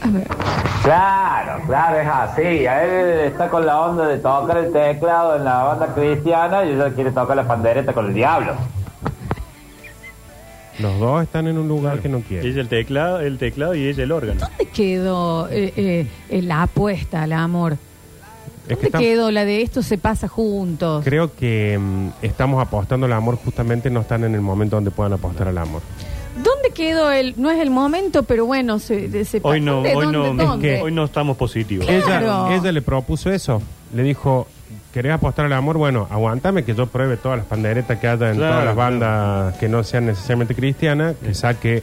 Claro, 0.82 1.62
claro, 1.66 1.98
es 2.00 2.06
así. 2.08 2.66
A 2.66 2.84
él 2.84 3.20
está 3.32 3.48
con 3.48 3.66
la 3.66 3.80
onda 3.80 4.06
de 4.06 4.18
tocar 4.18 4.56
el 4.58 4.72
teclado 4.72 5.36
en 5.36 5.44
la 5.44 5.62
banda 5.64 5.94
cristiana 5.94 6.64
y 6.64 6.70
ella 6.70 6.90
quiere 6.94 7.10
tocar 7.10 7.36
la 7.36 7.46
pandereta 7.46 7.92
con 7.92 8.06
el 8.06 8.14
diablo. 8.14 8.54
Los 10.78 10.98
dos 11.00 11.22
están 11.22 11.46
en 11.48 11.56
un 11.56 11.68
lugar 11.68 12.00
que 12.00 12.08
no 12.08 12.20
quieren. 12.20 12.46
Ella 12.50 12.60
el 12.60 12.68
teclado, 12.68 13.20
el 13.20 13.38
teclado 13.38 13.74
y 13.74 13.86
ella 13.88 14.02
el 14.04 14.12
órgano. 14.12 14.40
¿Dónde 14.40 14.66
quedó 14.66 15.48
eh, 15.48 15.72
eh, 15.76 16.06
eh, 16.28 16.42
la 16.42 16.62
apuesta 16.62 17.22
al 17.22 17.32
amor? 17.32 17.78
Es 18.68 18.76
¿Dónde 18.76 18.90
que 18.90 18.98
quedó 18.98 19.30
la 19.30 19.44
de 19.44 19.62
esto 19.62 19.82
se 19.82 19.96
pasa 19.98 20.28
juntos? 20.28 21.04
Creo 21.04 21.34
que 21.34 21.78
mm, 21.80 22.08
estamos 22.22 22.60
apostando 22.60 23.06
al 23.06 23.12
amor, 23.12 23.36
justamente 23.36 23.90
no 23.90 24.00
están 24.00 24.24
en 24.24 24.34
el 24.34 24.40
momento 24.40 24.76
donde 24.76 24.90
puedan 24.90 25.12
apostar 25.12 25.48
al 25.48 25.58
amor. 25.58 25.82
¿Dónde 26.36 26.70
quedó 26.74 27.10
el.? 27.10 27.34
No 27.38 27.50
es 27.50 27.60
el 27.60 27.70
momento, 27.70 28.24
pero 28.24 28.44
bueno, 28.44 28.78
se, 28.78 29.24
se 29.24 29.40
Hoy 29.42 29.60
no, 29.60 29.74
¿dónde, 29.76 29.94
hoy 29.94 30.04
dónde, 30.06 30.34
no, 30.34 30.46
dónde? 30.50 30.82
hoy 30.82 30.92
no 30.92 31.04
estamos 31.04 31.36
positivos. 31.36 31.86
Claro. 31.86 32.48
Ella, 32.48 32.56
ella 32.56 32.72
le 32.72 32.82
propuso 32.82 33.30
eso. 33.30 33.62
Le 33.94 34.02
dijo, 34.02 34.46
¿querés 34.92 35.12
apostar 35.12 35.46
al 35.46 35.52
amor? 35.54 35.78
Bueno, 35.78 36.06
aguántame 36.10 36.62
que 36.64 36.74
yo 36.74 36.88
pruebe 36.88 37.16
todas 37.16 37.38
las 37.38 37.46
panderetas 37.46 37.98
que 37.98 38.06
haya 38.08 38.30
en 38.30 38.36
Claro, 38.36 38.52
todas 38.52 38.64
las 38.66 38.74
claro. 38.74 38.90
bandas 38.98 39.56
que 39.56 39.68
no 39.68 39.82
sean 39.82 40.06
necesariamente 40.06 40.54
cristianas, 40.54 41.14
que 41.24 41.32
saque 41.34 41.82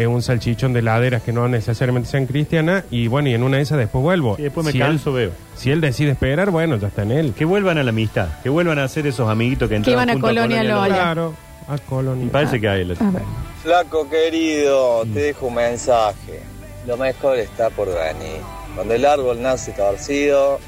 eh, 0.00 0.06
un 0.06 0.22
salchichón 0.22 0.72
de 0.72 0.80
laderas 0.80 1.22
que 1.22 1.30
no 1.30 1.46
necesariamente 1.46 2.08
sean 2.08 2.24
cristianas 2.24 2.84
y 2.90 3.06
bueno, 3.06 3.28
y 3.28 3.34
en 3.34 3.42
una 3.42 3.58
de 3.58 3.64
esas 3.64 3.76
después 3.76 4.02
vuelvo. 4.02 4.36
Y 4.38 4.42
después 4.44 4.64
me 4.64 4.72
si 4.72 4.78
canso, 4.78 5.10
él, 5.10 5.16
veo. 5.16 5.32
Si 5.56 5.70
él 5.70 5.82
decide 5.82 6.12
esperar, 6.12 6.50
bueno, 6.50 6.76
ya 6.76 6.88
está 6.88 7.02
en 7.02 7.12
él. 7.12 7.34
Que 7.34 7.44
vuelvan 7.44 7.76
a 7.76 7.82
la 7.82 7.90
amistad, 7.90 8.28
que 8.42 8.48
vuelvan 8.48 8.78
a 8.78 8.88
ser 8.88 9.06
esos 9.06 9.28
amiguitos 9.28 9.68
que 9.68 9.76
entraron 9.76 9.98
iban 9.98 10.08
a 10.08 10.12
junto 10.14 10.26
Colonia 10.28 10.62
Lola. 10.62 10.94
Claro, 10.94 11.34
a 11.68 11.76
Colonia. 11.76 12.24
Me 12.24 12.30
parece 12.30 12.58
que 12.58 12.68
hay 12.68 12.84
la... 12.84 12.94
A 12.94 13.10
ver. 13.10 13.22
Flaco 13.62 14.08
querido, 14.08 15.02
te 15.12 15.20
dejo 15.20 15.48
un 15.48 15.54
mensaje. 15.56 16.40
Lo 16.86 16.96
mejor 16.96 17.38
está 17.38 17.68
por 17.68 17.88
venir. 17.88 18.40
Cuando 18.74 18.94
el 18.94 19.04
árbol 19.04 19.42
nace 19.42 19.72
torcido, 19.72 20.60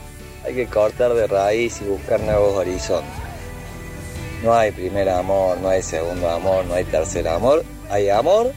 hay 0.45 0.55
que 0.55 0.67
cortar 0.67 1.15
de 1.15 1.27
raíz 1.27 1.81
y 1.81 1.85
buscar 1.87 2.21
nuevos 2.21 2.55
horizontes. 2.55 3.11
No 4.45 4.53
hay 4.53 4.73
primer 4.73 5.09
amor, 5.09 5.57
no 5.63 5.69
hay 5.69 5.83
segundo 5.83 6.29
amor, 6.29 6.67
no 6.67 6.75
hay 6.75 6.85
tercer 6.85 7.27
amor. 7.29 7.65
Hay 7.89 8.11
amor 8.11 8.53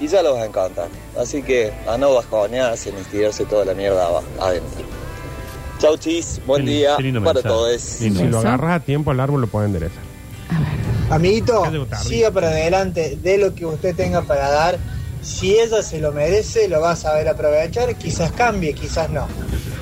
y 0.00 0.08
ya 0.08 0.22
lo 0.22 0.34
vas 0.34 0.42
a 0.42 0.46
encontrar. 0.46 0.88
Así 1.18 1.42
que 1.42 1.72
a 1.86 1.96
no 1.96 2.14
bajonearse 2.14 2.92
ni 2.92 3.02
tirarse 3.04 3.44
toda 3.44 3.64
la 3.64 3.74
mierda 3.74 4.06
abajo, 4.06 4.26
adentro. 4.40 4.84
Chau 5.78 5.96
chis, 5.96 6.40
buen 6.46 6.64
día 6.64 6.94
qué 6.96 7.02
lindo 7.02 7.22
para 7.22 7.34
mensaje. 7.34 7.54
todos. 7.54 8.00
Lindo. 8.00 8.20
Si 8.20 8.26
lo 8.26 8.38
agarras 8.38 8.80
a 8.80 8.84
tiempo, 8.84 9.12
el 9.12 9.20
árbol 9.20 9.40
lo 9.42 9.46
puede 9.46 9.66
enderezar. 9.66 10.02
Amiguito, 11.10 11.64
siga 12.02 12.30
para 12.30 12.48
adelante, 12.48 13.18
de 13.22 13.38
lo 13.38 13.54
que 13.54 13.66
usted 13.66 13.94
tenga 13.94 14.22
para 14.22 14.50
dar. 14.50 14.78
Si 15.22 15.58
ella 15.58 15.82
se 15.82 16.00
lo 16.00 16.12
merece, 16.12 16.68
lo 16.68 16.80
va 16.80 16.92
a 16.92 16.96
saber 16.96 17.28
aprovechar. 17.28 17.94
Quizás 17.96 18.32
cambie, 18.32 18.74
quizás 18.74 19.10
no. 19.10 19.26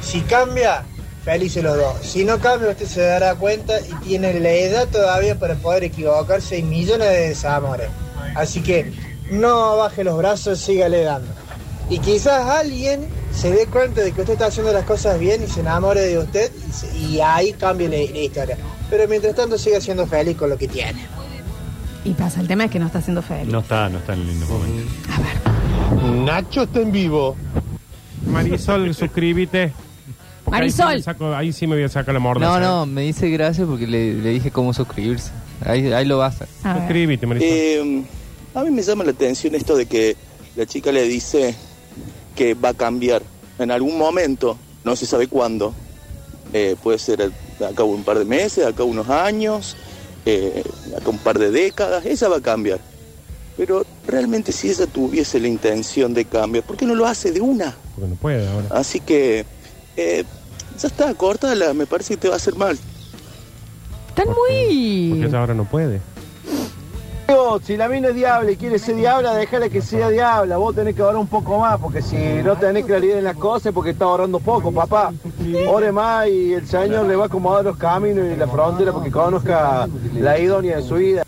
Si 0.01 0.21
cambia, 0.23 0.85
felices 1.25 1.63
los 1.63 1.77
dos. 1.77 1.97
Si 2.03 2.25
no 2.25 2.39
cambia, 2.39 2.71
usted 2.71 2.87
se 2.87 3.03
dará 3.03 3.35
cuenta 3.35 3.81
y 3.81 3.93
tiene 4.05 4.39
la 4.41 4.51
edad 4.51 4.89
todavía 4.89 5.39
para 5.39 5.55
poder 5.55 5.85
equivocarse 5.85 6.59
y 6.59 6.63
millones 6.63 7.09
de 7.09 7.29
desamores. 7.29 7.89
Así 8.35 8.63
que 8.63 8.93
no 9.33 9.77
baje 9.79 10.05
los 10.05 10.17
brazos, 10.17 10.59
sígale 10.61 11.03
dando. 11.03 11.29
Y 11.91 11.99
quizás 11.99 12.47
alguien 12.49 13.07
se 13.35 13.51
dé 13.51 13.67
cuenta 13.67 14.01
de 14.03 14.13
que 14.13 14.21
usted 14.21 14.35
está 14.35 14.47
haciendo 14.47 14.73
las 14.73 14.85
cosas 14.85 15.19
bien 15.19 15.43
y 15.43 15.47
se 15.51 15.61
enamore 15.61 16.01
de 16.03 16.19
usted 16.19 16.51
y, 16.69 16.73
se- 16.73 16.99
y 16.99 17.21
ahí 17.21 17.53
cambie 17.55 17.89
la, 17.89 17.97
la 17.97 18.19
historia. 18.21 18.57
Pero 18.89 19.09
mientras 19.09 19.35
tanto 19.35 19.59
siga 19.59 19.81
siendo 19.81 20.07
feliz 20.07 20.37
con 20.37 20.49
lo 20.51 20.57
que 20.57 20.69
tiene. 20.69 21.05
Y 22.05 22.15
pasa, 22.15 22.41
el 22.41 22.49
tema 22.49 22.65
es 22.65 22.71
que 22.71 22.79
no 22.79 22.87
está 22.87 23.01
siendo 23.01 23.23
feliz. 23.23 23.53
No 23.53 23.61
está, 23.61 23.89
no 23.89 23.99
está 23.99 24.15
en 24.15 24.27
lindo 24.27 24.47
momento. 24.47 24.93
Nacho 26.25 26.63
está 26.63 26.81
en 26.81 26.93
vivo. 26.93 27.37
Marisol, 28.27 28.95
suscríbete. 28.95 29.73
Porque 30.45 30.63
ahí 30.63 30.71
sí 30.71 30.83
Marisol. 30.83 31.03
saco- 31.15 31.35
Ahí 31.35 31.53
sí 31.53 31.67
me 31.67 31.77
voy 31.77 31.85
a 31.85 31.89
sacar 31.89 32.13
la 32.15 32.21
mordaza. 32.21 32.59
No, 32.61 32.81
no, 32.81 32.87
me 32.87 33.03
dice 33.03 33.29
gracias 33.31 33.67
porque 33.69 33.87
le, 33.87 34.15
le 34.15 34.31
dije 34.31 34.51
cómo 34.51 34.73
suscribirse. 34.75 35.31
Ahí, 35.65 35.93
ahí 35.93 36.05
lo 36.05 36.19
vas 36.19 36.41
a 36.41 36.45
hacer. 36.45 36.49
A 36.65 36.73
ver. 36.75 36.83
Suscríbete, 36.83 37.27
Marisol. 37.27 37.49
Eh, 37.51 38.03
a 38.55 38.63
mí 38.65 38.71
me 38.71 38.83
llama 38.83 39.05
la 39.05 39.11
atención 39.13 39.55
esto 39.55 39.77
de 39.77 39.87
que 39.87 40.17
la 40.57 40.67
chica 40.67 40.93
le 40.93 41.05
dice 41.05 41.55
que 42.37 42.55
va 42.55 42.71
a 42.71 42.75
cambiar 42.75 43.23
en 43.59 43.71
algún 43.71 43.97
momento, 43.99 44.59
no 44.85 44.97
se 44.97 45.07
sabe 45.07 45.29
cuándo. 45.29 45.75
Eh, 46.53 46.77
puede 46.83 46.99
ser 46.99 47.23
a- 47.23 47.67
acá 47.69 47.85
un 47.85 48.05
par 48.05 48.19
de 48.19 48.25
meses, 48.25 48.67
acá 48.67 48.85
unos 48.85 49.09
años, 49.09 49.77
eh, 50.27 50.63
acá 50.97 51.09
un 51.11 51.19
par 51.19 51.39
de 51.39 51.51
décadas, 51.51 52.05
ella 52.05 52.29
va 52.29 52.37
a 52.37 52.41
cambiar. 52.41 52.79
Pero 53.57 53.85
realmente 54.07 54.53
si 54.53 54.69
ella 54.71 54.87
tuviese 54.87 55.39
la 55.41 55.49
intención 55.49 56.15
de 56.15 56.25
cambiar, 56.25 56.65
¿por 56.65 56.77
qué 56.77 56.87
no 56.87 56.95
lo 56.95 57.07
hace 57.07 57.33
de 57.33 57.41
una? 57.41 57.77
Porque 57.95 58.09
no 58.11 58.17
puede 58.17 58.49
ahora. 58.49 58.67
Así 58.71 59.01
que 59.01 59.45
eh, 59.97 60.25
ya 60.79 60.89
está, 60.89 61.13
córtala, 61.15 61.73
me 61.75 61.87
parece 61.87 62.15
que 62.15 62.21
te 62.21 62.29
va 62.29 62.35
a 62.35 62.37
hacer 62.39 62.55
mal. 62.57 62.79
Están 64.09 64.27
Porque 64.27 64.41
muy... 65.09 65.23
ella 65.25 65.39
ahora 65.39 65.55
no 65.55 65.65
puede. 65.65 66.01
Si 67.65 67.77
la 67.77 67.89
mina 67.89 68.09
es 68.09 68.15
diabla 68.15 68.51
y 68.51 68.57
quiere 68.57 68.79
ser 68.79 68.97
diabla, 68.97 69.35
déjala 69.35 69.69
que 69.69 69.81
sea 69.83 70.09
diabla. 70.11 70.57
Vos 70.57 70.75
tenés 70.75 70.95
que 70.95 71.03
ahorrar 71.03 71.21
un 71.21 71.27
poco 71.29 71.59
más, 71.59 71.79
porque 71.79 72.03
si 72.03 72.17
no 72.17 72.57
tenés 72.57 72.85
claridad 72.85 73.19
en 73.19 73.25
las 73.25 73.37
cosas, 73.37 73.67
es 73.67 73.73
porque 73.73 73.91
está 73.91 74.07
ahorrando 74.07 74.41
poco, 74.41 74.73
papá. 74.73 75.13
Ore 75.69 75.93
más 75.93 76.29
y 76.29 76.55
el 76.55 76.67
Señor 76.67 77.07
le 77.07 77.15
va 77.17 77.25
a 77.25 77.27
acomodar 77.27 77.65
los 77.65 77.77
caminos 77.77 78.25
y 78.33 78.37
la 78.37 78.47
frontera 78.49 78.93
porque 78.93 79.11
conozca 79.11 79.87
la 80.15 80.39
idónea 80.39 80.77
de 80.79 80.83
su 80.83 80.95
vida. 80.97 81.25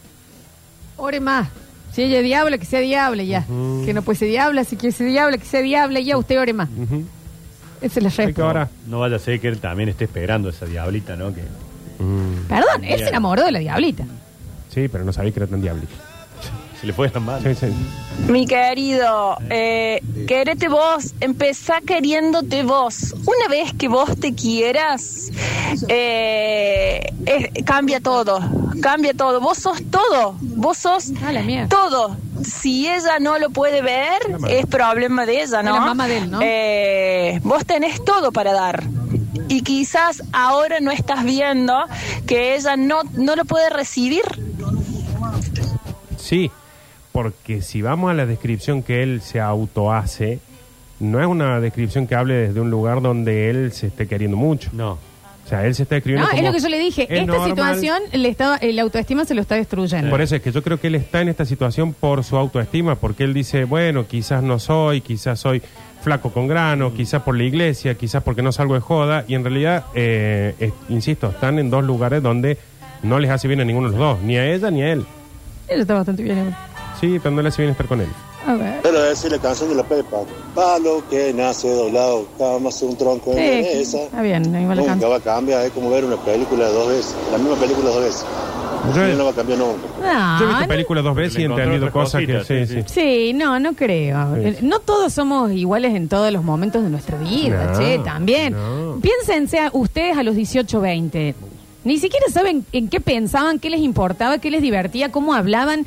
Ore 0.97 1.21
más. 1.21 1.49
Si 1.93 2.03
ella 2.03 2.19
es 2.19 2.25
diabla, 2.25 2.59
que 2.59 2.65
sea 2.67 2.81
diabla 2.81 3.23
ya. 3.23 3.45
Que 3.85 3.93
no 3.95 4.03
puede 4.03 4.19
ser 4.19 4.29
diabla, 4.29 4.65
si 4.65 4.77
quiere 4.77 4.97
ser 4.97 5.07
diabla, 5.07 5.39
que 5.39 5.45
sea 5.45 5.61
diabla 5.63 6.01
ya. 6.01 6.17
Usted 6.17 6.41
ore 6.41 6.53
más. 6.53 6.69
Ujú. 6.71 7.05
Esa 7.81 8.01
es 8.01 8.03
la 8.03 8.09
respuesta. 8.09 8.43
ahora. 8.43 8.69
No 8.87 9.01
vaya 9.01 9.17
a 9.17 9.19
ser 9.19 9.41
que 9.41 9.49
él 9.49 9.59
también 9.61 9.89
esté 9.91 10.05
esperando 10.05 10.49
esa 10.49 10.67
diablita, 10.67 11.17
¿no? 11.17 11.33
Que 11.35 11.43
Perdón, 12.49 12.83
él 12.83 12.99
se 12.99 13.09
enamoró 13.09 13.45
de 13.45 13.53
la 13.53 13.59
diablita. 13.61 14.05
Sí, 14.75 14.89
pero 14.89 15.05
no 15.05 15.13
sabía 15.13 15.31
que 15.33 15.39
era 15.41 15.47
tan 15.47 15.61
diablito. 15.63 15.93
se 16.81 16.87
le 16.89 16.93
fue 16.93 17.09
tan 17.09 17.25
mal. 17.25 17.41
Sí, 17.43 17.55
sí. 17.55 17.67
Mi 18.29 18.47
querido, 18.47 19.37
eh, 19.49 20.03
querete 20.27 20.69
vos, 20.69 21.15
empezá 21.21 21.81
queriéndote 21.81 22.63
vos. 22.65 23.15
Una 23.25 23.49
vez 23.49 23.73
que 23.79 23.87
vos 23.89 24.11
te 24.19 24.35
quieras, 24.35 25.31
eh, 25.89 27.13
cambia 27.65 28.01
todo, 28.01 28.41
cambia 28.83 29.15
todo. 29.15 29.41
Vos 29.41 29.59
sos 29.59 29.79
todo, 29.91 30.37
vos 30.41 30.77
sos 30.79 31.13
Ah, 31.25 31.33
la 31.33 31.43
mía. 31.43 31.67
todo. 31.69 32.17
Si 32.43 32.89
ella 32.89 33.19
no 33.21 33.39
lo 33.39 33.51
puede 33.51 33.81
ver, 33.81 34.21
es 34.51 34.67
problema 34.67 35.25
de 35.25 35.43
ella, 35.43 35.63
¿no? 35.63 35.73
la 35.75 35.81
mamá 35.81 36.07
de 36.09 36.19
él, 36.19 36.31
¿no? 36.31 36.41
Eh, 36.43 37.41
vos 37.43 37.65
tenés 37.65 38.05
todo 38.05 38.33
para 38.33 38.53
dar. 38.53 38.83
Y 39.49 39.63
quizás 39.63 40.23
ahora 40.33 40.81
no 40.81 40.91
estás 40.91 41.25
viendo 41.25 41.75
que 42.27 42.55
ella 42.57 42.77
no, 42.77 43.03
no 43.15 43.37
lo 43.37 43.45
puede 43.45 43.71
recibir. 43.71 44.23
Sí, 46.25 46.51
porque 47.13 47.63
si 47.63 47.83
vamos 47.83 48.11
a 48.11 48.15
la 48.15 48.27
descripción 48.27 48.83
que 48.83 49.03
él 49.03 49.21
se 49.21 49.41
auto 49.41 49.93
hace, 49.93 50.41
no 51.01 51.21
es 51.21 51.27
una 51.27 51.61
descripción 51.61 52.07
que 52.07 52.15
hable 52.15 52.35
desde 52.35 52.61
un 52.61 52.71
lugar 52.71 53.03
donde 53.03 53.51
él 53.51 53.73
se 53.73 53.89
esté 53.89 54.07
queriendo 54.07 54.37
mucho. 54.37 54.71
No. 54.73 54.93
O 55.45 55.47
sea, 55.49 55.67
él 55.67 55.75
se 55.75 55.83
está 55.83 55.99
escribiendo 55.99 56.27
No, 56.27 56.33
es 56.33 56.37
como, 56.41 56.49
lo 56.49 56.55
que 56.57 56.63
yo 56.63 56.69
le 56.71 56.79
dije. 56.79 57.03
"Es 57.03 57.11
Esta 57.21 57.27
normal". 57.27 57.49
situación, 57.51 58.03
le 58.15 58.29
está, 58.31 58.57
el 58.57 58.79
autoestima 58.79 59.27
se 59.27 59.35
lo 59.35 59.43
está 59.43 59.57
destruyendo. 59.57 60.09
Por 60.09 60.23
eso 60.23 60.37
es 60.37 60.41
que 60.43 60.51
yo 60.51 60.63
creo 60.63 60.81
que 60.81 60.87
él 60.87 60.95
está 60.95 61.21
en 61.21 61.29
esta 61.29 61.45
situación 61.45 61.93
por 61.93 62.25
su 62.25 62.39
autoestima, 62.39 62.95
porque 62.95 63.25
él 63.25 63.35
dice, 63.35 63.65
bueno, 63.65 64.07
quizás 64.07 64.43
no 64.43 64.59
soy, 64.59 65.03
quizás 65.03 65.39
soy 65.39 65.61
flaco 66.03 66.31
con 66.33 66.49
grano, 66.49 66.95
quizás 66.95 67.23
por 67.23 67.37
la 67.37 67.45
iglesia, 67.45 67.95
quizás 67.95 68.23
porque 68.23 68.41
no 68.43 68.53
salgo 68.53 68.73
de 68.75 68.81
joda, 68.81 69.25
y 69.29 69.35
en 69.35 69.45
realidad, 69.45 69.85
eh, 69.95 70.55
es- 70.59 70.73
insisto, 70.89 71.29
están 71.29 71.59
en 71.59 71.69
dos 71.69 71.85
lugares 71.85 72.23
donde 72.23 72.57
no 73.03 73.19
les 73.19 73.31
hace 73.31 73.47
bien 73.47 73.61
a 73.61 73.65
ninguno 73.65 73.91
de 73.91 73.99
los 73.99 74.01
dos, 74.01 74.23
ni 74.23 74.39
a 74.39 74.51
ella 74.51 74.71
ni 74.71 74.83
a 74.83 74.93
él. 74.93 75.05
Él 75.69 75.81
está 75.81 75.95
bastante 75.95 76.23
bien. 76.23 76.39
ahora. 76.39 76.59
Sí, 77.01 77.19
pero 77.23 77.35
no 77.35 77.43
le 77.43 77.49
hace 77.49 77.63
bien 77.63 77.73
estar 77.73 77.87
con 77.87 78.01
él. 78.01 78.09
A 78.47 78.55
ver. 78.55 78.81
Pero 78.83 79.01
decir 79.03 79.31
la 79.33 79.39
canción 79.39 79.71
de 79.71 79.75
la 79.75 79.83
Pepa, 79.85 80.19
palo 80.55 81.03
que 81.09 81.33
nace 81.33 81.69
doblado, 81.71 82.27
hacer 82.69 82.89
un 82.89 82.97
tronco 82.97 83.33
Sí, 83.33 83.39
en 83.41 83.65
esa. 83.81 84.03
está 84.03 84.21
bien, 84.23 84.55
ahí 84.55 84.65
va 84.67 84.75
la 84.75 84.83
Nunca 84.83 84.93
canción. 84.93 85.11
va 85.13 85.17
a 85.17 85.21
cambiar, 85.21 85.65
es 85.65 85.73
como 85.73 85.91
ver 85.91 86.05
una 86.05 86.17
película 86.17 86.69
dos 86.69 86.89
veces, 86.89 87.17
la 87.33 87.39
misma 87.39 87.57
película 87.57 87.89
dos 87.91 88.01
veces. 88.05 88.25
Yo, 88.95 89.17
no 89.17 89.25
va 89.25 89.31
a 89.31 89.35
cambiar 89.35 89.59
nunca. 89.59 89.79
No, 89.99 90.39
yo 90.39 90.45
he 90.45 90.49
visto 90.49 90.61
no- 90.61 90.69
películas 90.69 91.05
dos 91.05 91.15
veces 91.17 91.39
y 91.39 91.43
he 91.43 91.45
entendido 91.47 91.77
otras 91.87 91.93
cosas 91.93 92.21
que... 92.21 92.35
cositas, 92.35 92.47
Sí, 92.47 92.67
sí, 92.67 92.83
sí. 92.87 92.95
Sí, 92.95 93.33
no, 93.33 93.59
no 93.59 93.73
creo. 93.73 94.35
Sí. 94.35 94.41
Eh, 94.45 94.59
No 94.61 94.79
todos 94.81 95.11
somos 95.15 95.51
iguales 95.53 95.95
en 95.95 96.09
todos 96.09 96.31
los 96.31 96.45
momentos 96.45 96.83
de 96.83 96.91
nuestra 96.91 97.17
vida, 97.17 97.73
No, 97.73 97.79
che, 97.79 97.99
también. 98.01 98.53
no. 98.53 98.99
Piénsense 99.01 99.59
a 99.59 99.71
ustedes 99.73 100.19
a 100.19 100.23
los 100.23 100.37
18, 100.37 100.81
20. 100.83 101.35
Ni 101.85 101.99
siquiera 101.99 102.27
saben 102.33 102.65
en 102.73 102.89
qué 102.89 103.01
pensaban, 103.01 103.59
qué 103.59 103.71
les 103.71 103.81
importaba, 103.81 104.39
qué 104.39 104.51
les 104.51 104.63
divertía, 104.63 105.11
cómo 105.13 105.35
hablaban. 105.35 105.87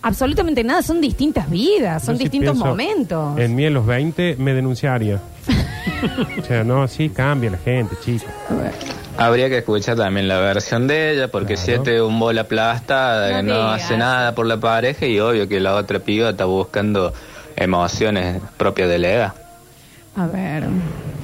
Absolutamente 0.00 0.64
nada, 0.64 0.82
son 0.82 1.00
distintas 1.02 1.50
vidas, 1.50 2.02
son 2.04 2.14
Yo 2.14 2.20
distintos 2.20 2.52
pienso, 2.52 2.64
momentos. 2.66 3.38
En 3.38 3.54
mí, 3.54 3.66
en 3.66 3.74
los 3.74 3.84
20, 3.84 4.36
me 4.38 4.54
denunciaría. 4.54 5.20
o 6.38 6.42
sea, 6.42 6.64
no, 6.64 6.88
sí 6.88 7.10
cambia 7.10 7.50
la 7.50 7.58
gente, 7.58 7.94
chicos. 8.02 8.28
Habría 9.18 9.48
que 9.50 9.58
escuchar 9.58 9.96
también 9.96 10.26
la 10.26 10.40
versión 10.40 10.86
de 10.86 11.12
ella, 11.12 11.28
porque 11.28 11.54
Claro. 11.54 11.66
siete 11.66 12.00
un 12.02 12.18
bola 12.18 12.40
aplastada, 12.42 13.30
No 13.30 13.36
que 13.36 13.42
no 13.42 13.54
digas. 13.54 13.84
hace 13.84 13.96
nada 13.98 14.34
por 14.34 14.46
la 14.46 14.58
pareja 14.58 15.04
y 15.06 15.20
obvio 15.20 15.46
que 15.48 15.60
la 15.60 15.74
otra 15.74 15.98
piba 15.98 16.30
está 16.30 16.46
buscando 16.46 17.12
emociones 17.54 18.40
propias 18.56 18.88
de 18.88 18.98
la 18.98 19.08
edad. 19.12 19.34
A 20.16 20.26
ver. 20.26 20.64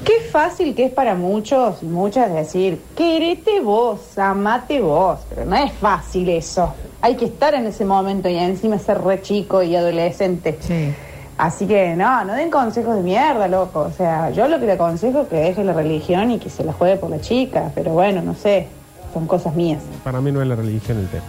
Qué 0.05 0.21
fácil 0.33 0.75
que 0.75 0.87
es 0.87 0.93
para 0.93 1.15
muchos 1.15 1.83
y 1.83 1.87
muchas 1.87 2.33
decir, 2.33 2.81
querete 2.97 3.61
vos, 3.61 4.19
amate 4.19 4.81
vos, 4.81 5.21
pero 5.29 5.45
no 5.45 5.57
es 5.57 5.73
fácil 5.73 6.29
eso. 6.31 6.73
Hay 7.03 7.17
que 7.17 7.27
estar 7.27 7.55
en 7.55 7.67
ese 7.67 7.85
momento 7.85 8.29
y 8.29 8.37
encima 8.37 8.79
ser 8.79 9.01
re 9.03 9.21
chico 9.23 9.63
y 9.63 9.77
adolescente. 9.77 10.59
Sí. 10.61 10.93
Así 11.39 11.67
que 11.67 11.95
no, 11.97 12.25
no 12.25 12.33
den 12.35 12.51
consejos 12.51 12.97
de 12.97 13.03
mierda, 13.03 13.47
loco. 13.49 13.81
O 13.81 13.91
sea, 13.93 14.31
yo 14.31 14.49
lo 14.49 14.59
que 14.59 14.67
le 14.67 14.73
aconsejo 14.73 15.23
es 15.23 15.29
que 15.29 15.37
deje 15.37 15.65
la 15.65 15.73
religión 15.73 16.31
y 16.31 16.39
que 16.39 16.51
se 16.51 16.65
la 16.65 16.73
juegue 16.73 16.97
por 16.97 17.11
la 17.11 17.21
chica, 17.21 17.71
pero 17.75 17.93
bueno, 17.93 18.21
no 18.23 18.35
sé, 18.35 18.67
son 19.15 19.27
cosas 19.27 19.55
mías. 19.55 19.83
Para 20.03 20.21
mí 20.21 20.33
no 20.33 20.43
es 20.43 20.49
la 20.49 20.57
religión 20.57 20.99
el 20.99 21.09
tema. 21.09 21.25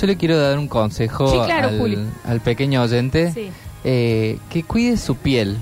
Yo 0.00 0.06
le 0.06 0.16
quiero 0.16 0.38
dar 0.38 0.58
un 0.58 0.68
consejo 0.68 1.28
Sí, 1.28 1.38
claro, 1.46 1.68
al, 1.68 1.78
Juli. 1.78 1.98
al 2.26 2.40
pequeño 2.40 2.82
oyente 2.82 3.32
Sí. 3.32 3.50
eh, 3.84 4.38
que 4.50 4.62
cuide 4.64 4.96
su 4.98 5.14
piel. 5.16 5.58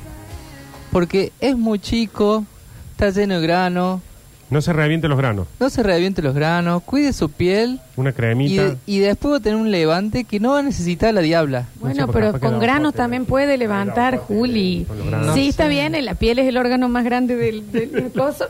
Porque 0.94 1.32
es 1.40 1.56
muy 1.56 1.80
chico, 1.80 2.44
está 2.92 3.10
lleno 3.10 3.34
de 3.34 3.40
grano, 3.42 4.00
No 4.48 4.60
se 4.62 4.72
reviente 4.72 5.08
los 5.08 5.18
granos. 5.18 5.48
no 5.58 5.68
se 5.68 5.82
reviente 5.82 6.22
los 6.22 6.34
granos, 6.36 6.84
cuide 6.84 7.12
su 7.12 7.28
piel 7.30 7.80
Una 7.96 8.10
y, 8.10 8.12
cremita. 8.12 8.62
de- 8.68 8.76
y 8.86 9.00
después 9.00 9.32
va 9.32 9.36
a 9.38 9.40
tener 9.40 9.58
un 9.58 9.72
levante 9.72 10.22
que 10.22 10.38
no 10.38 10.52
va 10.52 10.60
a 10.60 10.62
necesitar 10.62 11.12
la 11.12 11.20
diabla. 11.20 11.66
Bueno, 11.80 12.06
pero 12.08 12.38
con 12.38 12.60
granos 12.60 12.92
bote, 12.92 12.98
también 12.98 13.26
puede 13.26 13.58
levantar, 13.58 14.18
Juli. 14.18 14.84
Con 14.86 14.98
los 14.98 15.06
granos. 15.08 15.34
Sí, 15.34 15.48
está 15.48 15.66
bien, 15.66 15.92
la 16.04 16.14
piel 16.14 16.38
es 16.38 16.46
el 16.46 16.56
órgano 16.56 16.88
más 16.88 17.02
grande 17.04 17.34
del, 17.34 17.72
del 17.72 18.12
coso. 18.16 18.46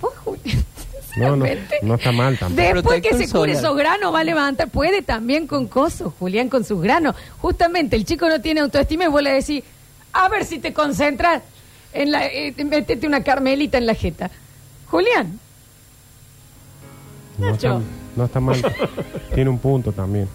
Vos, 0.00 0.12
Juli, 0.22 0.40
No, 1.16 1.34
no, 1.34 1.46
no 1.80 1.94
está 1.94 2.12
mal 2.12 2.36
tampoco. 2.36 2.60
Después 2.74 3.00
que 3.00 3.14
se 3.16 3.32
cure 3.32 3.52
esos 3.52 3.74
granos 3.74 4.12
va 4.12 4.20
a 4.20 4.24
levantar, 4.24 4.68
puede 4.68 5.00
también 5.00 5.46
con 5.46 5.66
coso, 5.66 6.12
Julián, 6.18 6.50
con 6.50 6.62
sus 6.62 6.82
granos. 6.82 7.16
Justamente 7.38 7.96
el 7.96 8.04
chico 8.04 8.28
no 8.28 8.42
tiene 8.42 8.60
autoestima 8.60 9.04
y 9.04 9.08
vos 9.08 9.22
le 9.22 9.32
decís, 9.32 9.64
a 10.12 10.28
ver 10.28 10.44
si 10.44 10.58
te 10.58 10.74
concentras 10.74 11.40
en 12.02 12.10
la, 12.12 12.26
eh, 12.26 12.54
métete 12.64 13.06
una 13.06 13.22
carmelita 13.22 13.78
en 13.78 13.86
la 13.86 13.94
jeta. 13.94 14.30
Julián, 14.86 15.38
No 17.38 17.54
está, 17.54 17.68
Nacho. 17.68 17.82
no 18.14 18.24
está 18.24 18.40
mal. 18.40 18.56
Tiene 19.34 19.50
un 19.50 19.58
punto 19.58 19.92
también. 19.92 20.28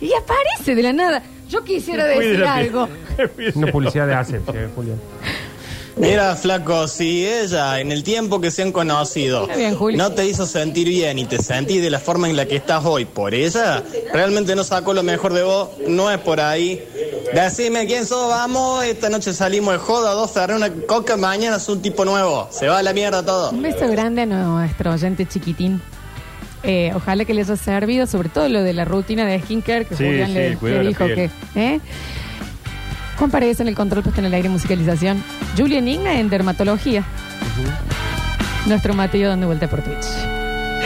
y 0.00 0.12
aparece 0.12 0.74
de 0.74 0.82
la 0.82 0.92
nada. 0.92 1.22
Yo 1.48 1.62
quisiera 1.64 2.04
decir 2.04 2.44
algo. 2.44 2.88
Una 3.54 3.70
publicidad 3.72 4.06
de 4.06 4.14
asepsia, 4.14 4.64
eh, 4.64 4.68
Julián. 4.74 4.98
Mira, 5.96 6.36
flaco, 6.36 6.86
si 6.88 7.26
ella 7.26 7.80
en 7.80 7.90
el 7.90 8.02
tiempo 8.04 8.38
que 8.38 8.50
se 8.50 8.60
han 8.60 8.70
conocido 8.70 9.44
Está 9.44 9.56
bien, 9.56 9.96
no 9.96 10.12
te 10.12 10.26
hizo 10.26 10.44
sentir 10.44 10.86
bien 10.88 11.18
y 11.18 11.24
te 11.24 11.38
sentís 11.38 11.80
de 11.80 11.88
la 11.88 11.98
forma 11.98 12.28
en 12.28 12.36
la 12.36 12.44
que 12.44 12.56
estás 12.56 12.84
hoy 12.84 13.06
por 13.06 13.32
ella, 13.32 13.82
realmente 14.12 14.54
no 14.54 14.62
sacó 14.62 14.92
lo 14.92 15.02
mejor 15.02 15.32
de 15.32 15.42
vos, 15.42 15.70
no 15.88 16.10
es 16.10 16.18
por 16.18 16.38
ahí. 16.40 16.84
Decime 17.34 17.86
quién 17.86 18.06
sos, 18.06 18.28
vamos, 18.28 18.84
esta 18.84 19.08
noche 19.08 19.32
salimos 19.32 19.72
de 19.74 19.78
joda, 19.78 20.12
dos 20.12 20.30
ferré, 20.32 20.54
una 20.54 20.70
coca, 20.70 21.16
mañana 21.16 21.56
es 21.56 21.68
un 21.68 21.82
tipo 21.82 22.04
nuevo. 22.04 22.48
Se 22.50 22.68
va 22.68 22.78
a 22.78 22.82
la 22.82 22.92
mierda 22.92 23.24
todo. 23.24 23.50
Un 23.50 23.62
beso 23.62 23.88
grande 23.88 24.22
a 24.22 24.26
nuestro 24.26 24.92
oyente 24.92 25.26
chiquitín. 25.26 25.80
Eh, 26.62 26.92
ojalá 26.94 27.24
que 27.24 27.34
les 27.34 27.48
haya 27.50 27.62
servido, 27.62 28.06
sobre 28.06 28.28
todo 28.28 28.48
lo 28.48 28.62
de 28.62 28.72
la 28.72 28.84
rutina 28.84 29.24
de 29.26 29.40
skincare 29.40 29.84
que 29.86 29.96
Sí, 29.96 30.04
Julián 30.04 30.28
sí, 30.28 30.34
le, 30.34 30.56
cuidado 30.56 30.78
le 30.82 30.84
la 30.84 30.88
dijo 30.88 31.06
que. 31.06 31.14
piel. 31.14 31.30
¿eh? 31.54 31.80
Juan 33.18 33.30
Paredes 33.30 33.60
en 33.60 33.68
el 33.68 33.74
control 33.74 34.02
puesto 34.02 34.20
en 34.20 34.26
el 34.26 34.34
aire 34.34 34.48
musicalización. 34.48 35.22
Julian 35.56 35.86
Igna 35.88 36.18
en 36.18 36.28
dermatología. 36.28 37.04
Nuestro 38.66 38.94
Mateo 38.94 39.28
dando 39.28 39.46
vuelta 39.46 39.68
por 39.68 39.82
Twitch. 39.82 40.06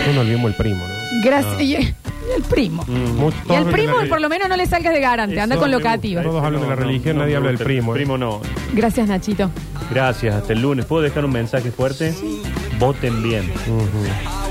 No 0.06 0.12
nos 0.12 0.18
olvidemos 0.23 0.50
el 0.50 0.56
primo, 0.56 0.85
¿no? 0.87 0.94
Gracias. 1.25 1.94
Y 2.31 2.37
el 2.37 2.43
primo. 2.43 2.85
Mucho- 2.87 3.37
Y 3.45 3.49
todos 3.49 3.51
el 3.51 3.57
hablan 3.57 3.67
de 3.67 3.73
primo, 3.73 4.09
por 4.09 4.21
lo 4.21 4.29
menos 4.29 4.49
no 4.49 4.57
le 4.57 4.67
salgas 4.67 4.93
de 4.95 5.01
garante, 5.01 5.41
anda 5.41 5.55
Eso 5.57 5.63
con 5.63 5.71
me 5.71 5.77
locativa. 5.77 6.23
Todos 6.23 6.45
hablan 6.45 6.63
de 6.63 6.69
la 6.69 6.75
religión, 6.77 7.19
nadie 7.19 7.37
habla 7.37 7.49
del 7.49 7.57
gusta. 7.57 7.65
primo. 7.65 7.93
¿eh? 7.93 7.97
Primo 7.97 8.19
no. 8.19 8.41
Gracias, 8.73 9.09
Nachito. 9.09 9.51
Gracias, 9.91 10.35
hasta 10.35 10.53
el 10.53 10.63
lunes. 10.63 10.85
¿Puedo 10.87 11.03
dejar 11.03 11.25
un 11.25 11.33
mensaje 11.33 11.71
fuerte? 11.73 12.15
Voten 12.79 13.23
bien. 13.23 13.51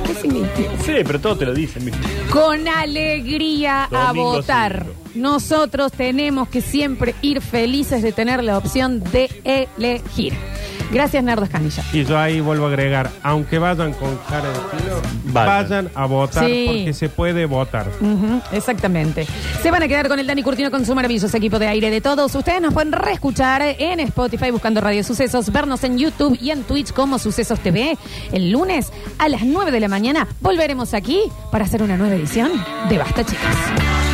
¿Qué 0.06 0.14
significa? 0.16 0.72
Sí, 0.86 0.94
pero 1.06 1.20
todos 1.20 1.40
te 1.40 1.46
lo 1.46 1.54
dicen. 1.54 1.92
Con 2.32 2.68
alegría 2.68 3.86
a 3.86 4.08
Domingo 4.08 4.32
votar. 4.34 4.86
Nosotros 5.16 5.92
tenemos 5.92 6.50
que 6.50 6.62
siempre 6.62 7.16
ir 7.22 7.42
felices 7.42 8.02
de 8.04 8.12
tener 8.12 8.44
la 8.44 8.58
opción 8.58 9.02
de 9.12 9.30
elegir. 9.78 10.34
Gracias, 10.92 11.24
Nardo 11.24 11.44
Escanilla. 11.46 11.84
Y 11.94 12.04
yo 12.04 12.18
ahí 12.18 12.42
vuelvo 12.42 12.66
a 12.66 12.70
agregar, 12.70 13.10
aunque 13.24 13.60
vayan 13.60 13.94
con 13.94 14.18
cara 14.30 14.48
de 14.50 14.56
filo, 14.56 15.02
Vayan. 15.26 15.70
vayan 15.70 15.90
a 15.94 16.06
votar 16.06 16.46
Sí. 16.46 16.66
porque 16.68 16.94
se 16.94 17.10
puede 17.10 17.46
votar. 17.46 17.88
Ujú, 18.02 18.42
exactamente. 18.52 19.28
Se 19.62 19.70
van 19.72 19.84
a 19.84 19.88
quedar 19.88 20.08
con 20.08 20.20
el 20.20 20.26
Dani 20.28 20.42
Curtino 20.44 20.72
con 20.72 20.86
su 20.86 20.96
maravilloso 20.96 21.36
equipo 21.38 21.60
de 21.60 21.68
aire 21.68 21.90
de 21.92 22.02
todos. 22.02 22.34
Ustedes 22.34 22.62
nos 22.62 22.74
pueden 22.74 22.92
reescuchar 22.92 23.62
en 23.62 24.00
Spotify 24.00 24.52
buscando 24.52 24.82
Radio 24.82 25.04
Sucesos, 25.04 25.52
vernos 25.52 25.84
en 25.84 25.98
YouTube 25.98 26.38
y 26.42 26.52
en 26.52 26.64
Twitch 26.64 26.92
como 26.94 27.20
Sucesos 27.20 27.60
TV. 27.60 27.98
El 28.32 28.52
lunes 28.52 28.92
a 29.20 29.30
las 29.30 29.44
9 29.44 29.72
de 29.72 29.80
la 29.80 29.88
mañana 29.90 30.28
volveremos 30.42 30.94
aquí 30.94 31.20
para 31.52 31.66
hacer 31.66 31.84
una 31.84 31.98
nueva 31.98 32.16
edición 32.16 32.52
de 32.90 32.98
Basta, 32.98 33.24
chicos. 33.24 34.09